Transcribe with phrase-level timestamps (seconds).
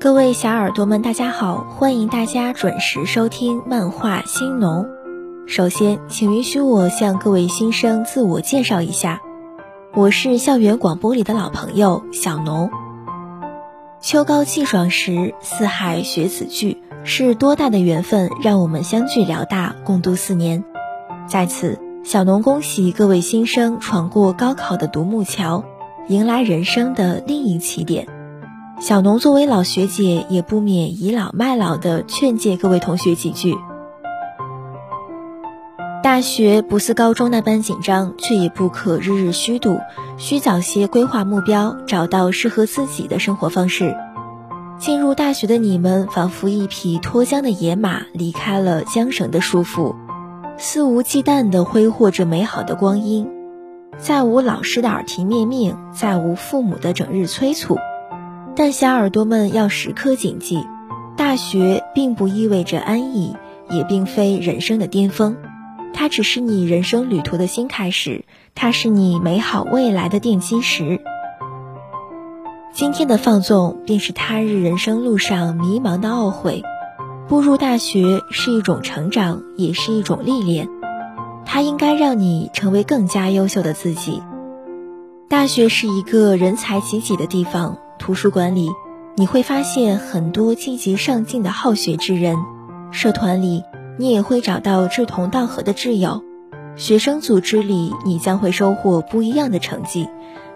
[0.00, 1.66] 各位小耳朵们，大家好！
[1.76, 4.86] 欢迎大家准时收听漫画新农。
[5.48, 9.20] 首先，请允许我向各位新生自我介绍一下，
[9.94, 12.70] 我是校园广播里的老朋友小农。
[14.00, 20.62] 秋高气爽时，四海学子聚，是多大的缘分，让我们相聚辽大，共度四年。
[21.26, 25.64] 在此，小农恭喜各位新生闯过高考的独木桥，
[26.06, 28.06] 迎来人生的另一起点。
[28.80, 33.56] 小农作为老学姐，也不免倚老卖老的劝诫各位同学几句：
[36.00, 39.80] 大学不似高中那般紧张，却也不可日日虚度，
[40.16, 43.96] 需早些规划目标，找到适合自己的生活方式。
[44.78, 49.96] 进入大学的你们，仿佛一匹脱缰的野马，离开了缰绳的束缚，
[50.56, 53.28] 肆无忌惮地挥霍着美好的光阴，
[53.98, 57.76] 再无老师的耳提面命，再无父母的整日催促。
[58.58, 60.66] 但小耳朵们要时刻谨记，
[61.16, 63.36] 大学并不意味着安逸，
[63.70, 65.36] 也并非人生的巅峰，
[65.94, 68.24] 它只是你人生旅途的新开始，
[68.56, 71.00] 它是你美好未来的奠基石。
[72.72, 76.64] 今天的放纵，便是他日人生路上迷茫的懊悔。
[77.28, 80.68] 步入大学是一种成长，也是一种历练，
[81.46, 84.20] 它应该让你成为更加优秀的自己。
[85.28, 87.78] 大学是一个人才济济的地方。
[87.98, 88.70] 图书馆里，
[89.16, 92.36] 你会发现很多积极上进的好学之人；
[92.90, 93.62] 社团里，
[93.98, 96.22] 你也会找到志同道合的挚友；
[96.76, 100.08] 学生组织里，你将会收获不一样的成绩。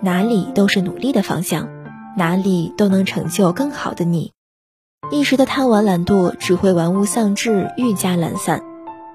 [0.00, 1.68] 哪里都是努力的方向，
[2.16, 4.32] 哪里都能成就更好的你。
[5.10, 8.62] 一时的贪玩懒惰只会玩物丧志，愈加懒散。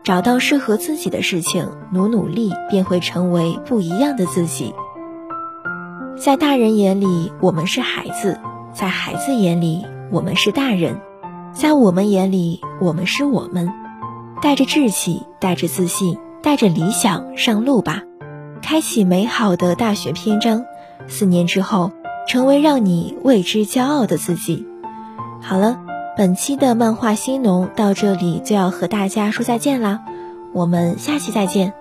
[0.03, 4.73] 找到适合自己的事情，努努力便会成为不一样的自己。
[6.17, 8.37] 在大人眼里，我们是孩子；
[8.73, 10.95] 在孩子眼里，我们是大人；
[11.53, 13.73] 在我们眼里，我们是我们。
[14.41, 18.03] 带着志气，带着自信，带着理想上路吧，
[18.61, 20.65] 开启美好的大学篇章。
[21.07, 21.91] 四年之后，
[22.27, 24.67] 成为让你为之骄傲的自己。
[25.41, 25.79] 好了，
[26.15, 30.01] 本期的漫画新农到这里就要和大家说再见啦，
[30.53, 31.73] 我们下期再见。